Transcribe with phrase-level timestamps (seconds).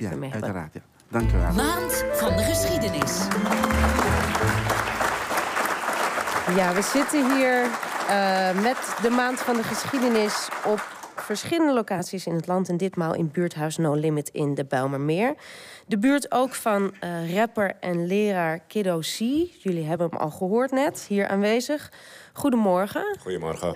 [0.00, 0.72] Ja, uiteraard.
[0.72, 0.80] Ja.
[1.08, 1.52] Dank u wel.
[1.52, 3.18] Maand van de geschiedenis.
[6.56, 7.62] Ja, we zitten hier
[8.08, 10.99] eh, met de maand van de geschiedenis op
[11.36, 12.68] verschillende locaties in het land.
[12.68, 15.34] En ditmaal in buurthuis No Limit in de Bijlmermeer.
[15.86, 19.18] De buurt ook van eh, rapper en leraar Kiddo C.
[19.62, 21.92] Jullie hebben hem al gehoord net, hier aanwezig.
[22.32, 23.16] Goedemorgen.
[23.20, 23.74] Goedemorgen.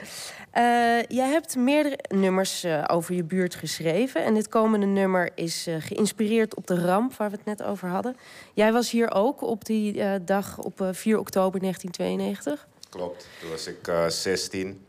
[0.50, 0.62] Eh,
[1.02, 4.24] jij hebt meerdere nummers eh, over je buurt geschreven.
[4.24, 8.16] En dit komende nummer is geïnspireerd op de ramp waar we het net over hadden.
[8.52, 12.66] Jij was hier ook op die dag op eh, 4 oktober 1992.
[12.90, 14.86] Klopt, toen was ik eh 16.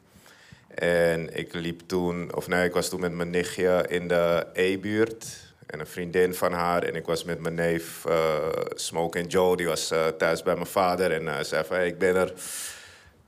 [0.76, 5.26] En ik liep toen, of nee, ik was toen met mijn nichtje in de E-buurt.
[5.66, 6.84] En een vriendin van haar.
[6.84, 9.56] En ik was met mijn neef eh, Smoke en Joe.
[9.58, 11.12] Die was eh, thuis bij mijn vader.
[11.12, 12.34] En eh, zei van, hey, ik ben er.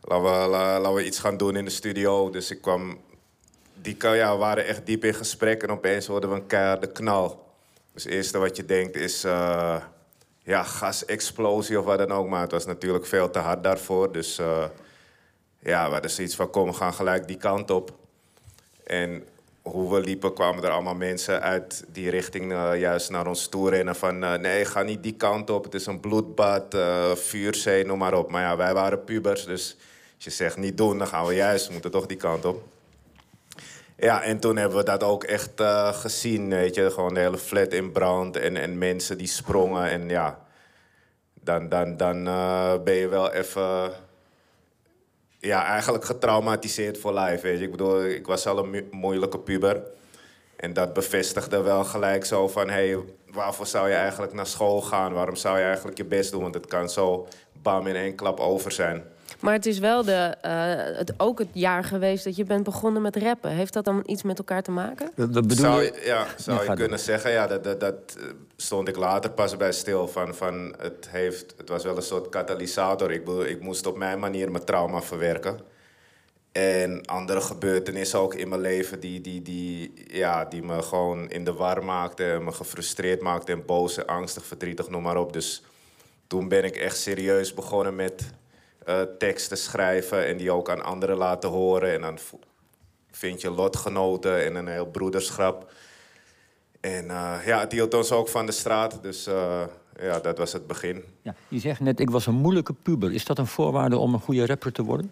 [0.02, 2.30] Laten we, la- laten we iets gaan doen in de studio.
[2.30, 3.00] Dus ik kwam...
[3.82, 5.64] Die ja, we waren echt diep in gesprek.
[5.64, 7.46] En opeens hoorden we een keiharde knal.
[7.94, 9.22] Dus het eerste wat je denkt is...
[10.44, 12.28] ja, gasexplosie of wat dan ook.
[12.28, 14.12] Maar het was natuurlijk veel te hard daarvoor.
[14.12, 14.40] Dus
[15.68, 17.92] ja, we hadden zoiets van, kom, we gaan gelijk die kant op.
[18.84, 19.28] En
[19.62, 23.70] hoe we liepen, kwamen er allemaal mensen uit die richting eh, juist naar ons toe
[23.70, 23.96] rennen.
[23.96, 25.64] Van eh, nee, ga niet die kant op.
[25.64, 28.32] Het is een bloedbad, eh, vuurzee, noem maar op.
[28.32, 29.78] Maar ja, wij waren pubers, dus
[30.16, 31.72] als je zegt niet doen, dan gaan we juist.
[31.72, 32.64] Moeten toch die kant op.
[33.98, 36.92] Ja, en toen hebben we dat ook echt gezien, weet je.
[36.92, 39.90] Gewoon de hele flat in brand en, en mensen die sprongen.
[39.90, 40.40] En ja,
[41.34, 42.24] dan, dan, dan
[42.84, 44.06] ben je wel even...
[45.40, 47.64] Ja, eigenlijk getraumatiseerd voor life, weet je.
[47.66, 49.82] Ik bedoel, ik was al een mo- moeilijke puber.
[50.56, 52.70] En dat bevestigde wel gelijk zo van...
[52.70, 52.98] hey,
[53.32, 55.14] waarvoor zou je eigenlijk naar school gaan?
[55.14, 56.42] Waarom zou je eigenlijk je best doen?
[56.42, 57.28] Want het kan zo
[57.62, 59.04] bam in één klap over zijn.
[59.40, 63.02] Maar het is wel de, eh, het, ook het jaar geweest dat je bent begonnen
[63.02, 63.52] met rappen.
[63.52, 65.12] Heeft dat dan iets met elkaar te maken?
[65.16, 66.02] Wat bedoel zou je?
[66.06, 67.32] ja, zou Ja, je kunnen zeggen.
[67.32, 68.24] Ja, dat, dat, dat eh,
[68.56, 70.08] stond ik later pas bij stil.
[70.08, 73.12] Van, van het, heeft, het was wel een soort katalysator.
[73.12, 75.60] Ik, bedoel, ik moest op mijn manier mijn trauma verwerken.
[76.52, 81.44] En andere gebeurtenissen ook in mijn leven die, die, die, ja, die me gewoon in
[81.44, 82.44] de war maakten.
[82.44, 85.34] Me gefrustreerd maakten en boos en angstig, verdrietig, noem maar op.
[85.34, 85.64] Dus
[86.28, 88.24] toen ben ik echt serieus begonnen met
[88.88, 91.94] eh, teksten schrijven en die ook aan anderen laten horen.
[91.94, 92.18] En dan
[93.12, 95.72] vind je lotgenoten en een heel broederschap.
[96.80, 99.62] En eh, ja, het hield ons ook van de straat, dus eh,
[100.00, 101.04] ja, dat was het begin.
[101.22, 103.14] Ja, je zegt net, ik was een moeilijke puber.
[103.14, 105.12] Is dat een voorwaarde om een goede rapper te worden?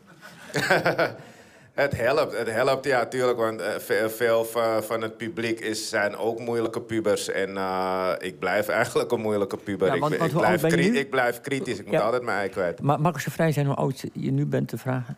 [1.75, 3.37] Het helpt, het helpt, ja, tuurlijk.
[3.37, 4.45] Want eh, ve- veel
[4.81, 7.29] van, het publiek is, zijn ook moeilijke pubers.
[7.29, 9.87] En eh, ik blijf eigenlijk een moeilijke puber.
[9.87, 10.97] Ja, ik, want- want blijf nu?
[10.97, 11.09] ik
[11.41, 11.79] kritisch.
[11.79, 12.81] Ik moet altijd mijn ei kwijt.
[12.81, 15.17] Maar mag ik zo vrij zijn hoe oud je nu bent te vragen?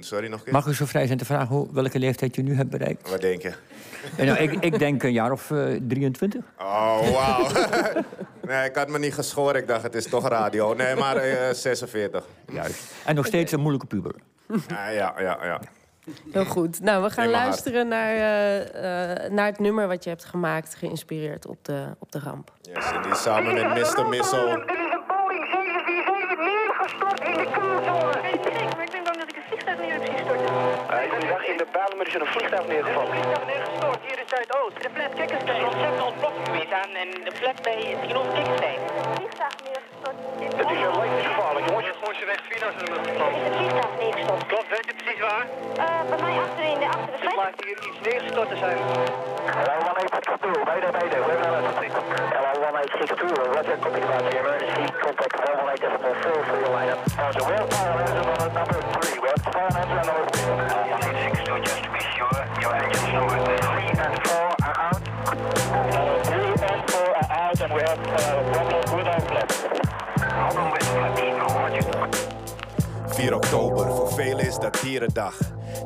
[0.00, 0.52] Sorry, nog een keer?
[0.52, 3.10] Mag ik zo vrij zijn te vragen hoe, welke leeftijd je nu hebt bereikt?
[3.10, 3.52] Wat denk je?
[4.16, 6.44] En nou, ik, ik denk een jaar of eh, 23.
[6.58, 7.48] Oh, wauw.
[8.48, 9.60] nee, ik had me niet geschoren.
[9.60, 10.74] Ik dacht, het is toch radio.
[10.74, 12.24] Nee, maar eh 46.
[12.52, 12.92] Juist.
[13.04, 14.14] En nog steeds een moeilijke puber.
[14.68, 15.38] Ja, ja, ja.
[15.44, 15.60] ja.
[16.32, 16.80] Heel goed.
[16.80, 21.46] Nou, we gaan luisteren naar, eh, eh, naar het nummer wat je hebt gemaakt, geïnspireerd
[21.46, 22.50] op de, op de ramp.
[22.62, 24.06] Yes, en die samen met Mr.
[24.08, 24.48] Missile.
[24.48, 28.12] Er is een Boeing 747 neergestort in de keelzone.
[28.76, 30.48] Maar ik ben bang dat ik het vliegtuig neer heb zien storten.
[31.10, 33.10] Goedendag, in de Bijlmer is er een vliegtuig neergevallen.
[33.10, 34.76] vliegtuig neergestort hier in Zuidoost.
[34.84, 35.54] De flat Kikkersteen.
[35.54, 38.80] Er is ontzettend ontploffing geweest aan en de flat bij Tirol Kikkersteen.
[39.18, 40.16] vliegtuig neergestort.
[40.60, 40.96] Het is een
[42.12, 42.20] levensgevaarlijk, jongens.
[42.20, 44.46] Gooise weg, Vinas in de lucht Is het vliegtuig neergestort?
[44.46, 45.46] Klopt, weet je precies waar?
[45.84, 47.44] Eh, bij mij achterin, de achter de Het flat.
[47.44, 48.78] lijkt hier iets neergestort te zijn.
[49.58, 51.88] Hello, 182, mayday, mayday, we're on emergency.
[52.36, 57.00] Hello, 1862, roger, copy about the emergency, contact 118.4 for your lineup.
[57.18, 60.26] There's a well fire engine on number 3, we have fire engine on number
[60.68, 60.71] 3.
[73.22, 75.38] 4 oktober, voor velen is dat dierendag.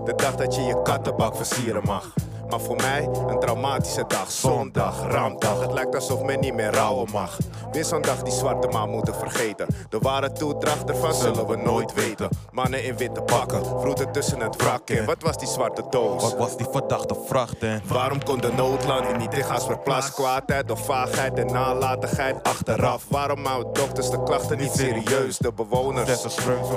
[0.04, 2.14] De dag dat je je kattenbak versieren mag.
[2.50, 5.60] Maar voor mij een traumatische dag, zondag, rampdag.
[5.60, 7.38] Het lijkt alsof men niet meer rouwen mag.
[7.72, 9.66] Weer zo'n dag die zwarte maan moeten vergeten.
[9.88, 12.28] De ware toedracht ervan zullen we nooit weten.
[12.50, 15.04] Mannen in witte pakken, vroeten tussen het wrak in.
[15.04, 16.22] Wat was die zwarte doos?
[16.22, 20.14] Wat was die verdachte vracht en Waarom kon de noodlanding niet dicht als verplaatst?
[20.14, 23.04] Kwaadheid of vaagheid en nalatigheid achteraf?
[23.08, 25.38] Waarom houden dokters de klachten niet serieus?
[25.38, 26.24] De bewoners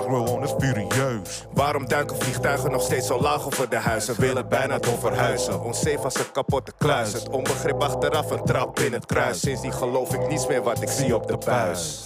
[0.08, 1.48] gewoon is furieus.
[1.54, 4.16] Waarom duiken vliegtuigen nog steeds zo laag over de huizen?
[4.18, 5.59] Willen bijna door verhuizen.
[5.64, 7.14] Onsafe als een kapotte kluis.
[7.14, 9.40] Het onbegrip achteraf, een trap in het kruis.
[9.40, 12.04] Sindsdien geloof ik niets meer wat ik zie op de buis.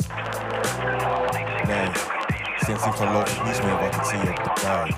[1.67, 1.89] Nee,
[2.57, 4.95] sindsdien geloof ik niets meer wat ik zie op de buis.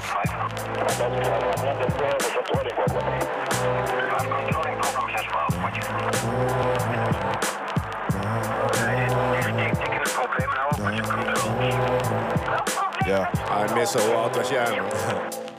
[13.05, 14.81] Ja, hij miss a lot als jij.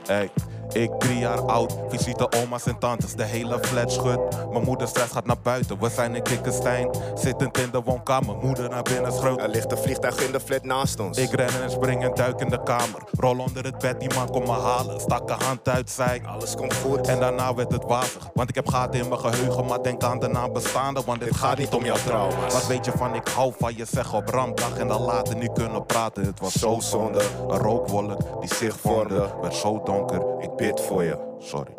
[0.07, 0.31] Hey
[0.83, 4.19] ik drie jaar oud, visite oma's en tantes, de hele flat schud.
[4.51, 6.91] Mijn moeder stress gaat naar buiten, we zijn in Kikkenstein.
[7.15, 9.41] Zittend in de woonkamer, moeder naar binnen schreeuwt.
[9.41, 11.19] Er ligt een vliegtuig in de flat naast ons.
[11.19, 13.03] Ik ren en spring en duik in de kamer.
[13.19, 15.01] Rol onder het bed, die man komt me halen.
[15.01, 17.07] Stak een hand uit, zei Alles komt goed.
[17.07, 18.29] En daarna werd het wazig.
[18.35, 21.03] Want ik heb gaten in mijn geheugen, maar denk aan de naam bestaande.
[21.07, 22.53] Want dit gaat niet om jouw trauma's.
[22.53, 25.53] Wat weet je van ik hou van je zeggen op rampdag en dan later niet
[25.53, 26.25] kunnen praten.
[26.25, 27.23] Het was zo zonde.
[27.49, 30.23] Een rookwolk die zich vormde, werd zo donker.
[30.41, 31.37] Ik voor je.
[31.39, 31.73] Sorry.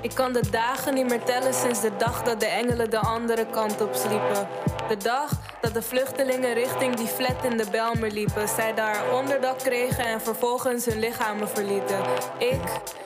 [0.00, 3.46] Ik kan de dagen niet meer tellen sinds de dag dat de engelen de andere
[3.46, 4.48] kant op sliepen.
[4.88, 5.30] De dag
[5.64, 8.48] dat de vluchtelingen richting die flat in de Belmer liepen.
[8.48, 12.00] Zij daar onderdak kregen en vervolgens hun lichamen verlieten.
[12.38, 12.60] Ik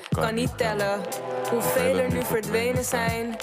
[0.08, 1.00] kan niet tellen
[1.50, 3.36] hoeveel er nu verdwenen zijn.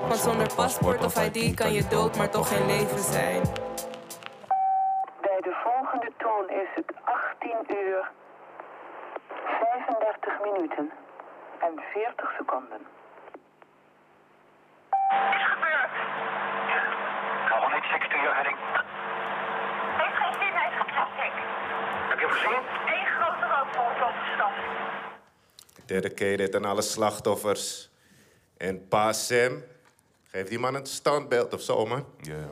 [0.00, 3.42] Want zonder paspoort of ID kan je dood, maar toch geen leven zijn.
[5.20, 8.10] Bij de volgende toon is het 18 uur
[9.60, 10.90] 35 minuten
[11.60, 12.80] en 40 seconden.
[15.32, 15.90] Is gebeurd.
[17.48, 18.56] Come on, six to your heading.
[20.00, 20.54] Heeft geen zin,
[22.08, 22.62] Heb je hem gezien?
[22.94, 24.52] Eén grote rookvol op de stad.
[25.86, 27.90] Dedicated aan alle slachtoffers.
[28.56, 29.62] En pa Sam,
[30.30, 32.06] geef die man een standbeeld of zo, man.
[32.20, 32.50] Ja, ja.